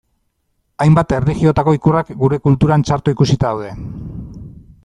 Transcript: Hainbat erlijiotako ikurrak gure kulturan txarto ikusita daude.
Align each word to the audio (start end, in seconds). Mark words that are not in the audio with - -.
Hainbat 0.85 1.13
erlijiotako 1.17 1.75
ikurrak 1.79 2.11
gure 2.23 2.41
kulturan 2.49 2.89
txarto 2.89 3.15
ikusita 3.17 3.53
daude. 3.53 3.75